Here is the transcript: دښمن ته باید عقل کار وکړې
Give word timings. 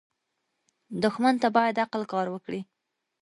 دښمن 1.03 1.35
ته 1.41 1.47
باید 1.57 1.81
عقل 1.85 2.01
کار 2.13 2.27
وکړې 2.33 2.61